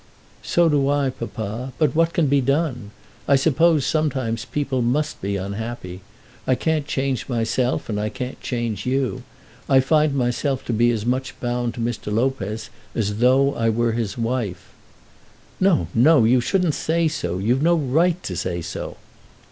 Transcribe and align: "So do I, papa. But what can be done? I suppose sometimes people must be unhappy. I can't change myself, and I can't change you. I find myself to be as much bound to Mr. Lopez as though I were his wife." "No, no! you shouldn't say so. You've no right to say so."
"So 0.41 0.67
do 0.67 0.89
I, 0.89 1.11
papa. 1.11 1.73
But 1.77 1.93
what 1.93 2.11
can 2.11 2.25
be 2.25 2.41
done? 2.41 2.89
I 3.27 3.35
suppose 3.35 3.85
sometimes 3.85 4.45
people 4.45 4.81
must 4.81 5.21
be 5.21 5.35
unhappy. 5.35 6.01
I 6.47 6.55
can't 6.55 6.87
change 6.87 7.29
myself, 7.29 7.87
and 7.87 7.99
I 7.99 8.09
can't 8.09 8.41
change 8.41 8.83
you. 8.83 9.21
I 9.69 9.79
find 9.79 10.15
myself 10.15 10.65
to 10.65 10.73
be 10.73 10.89
as 10.89 11.05
much 11.05 11.39
bound 11.39 11.75
to 11.75 11.81
Mr. 11.81 12.11
Lopez 12.11 12.71
as 12.95 13.19
though 13.19 13.53
I 13.53 13.69
were 13.69 13.91
his 13.91 14.17
wife." 14.17 14.69
"No, 15.59 15.85
no! 15.93 16.23
you 16.23 16.41
shouldn't 16.41 16.73
say 16.73 17.07
so. 17.07 17.37
You've 17.37 17.61
no 17.61 17.75
right 17.75 18.23
to 18.23 18.35
say 18.35 18.63
so." 18.63 18.97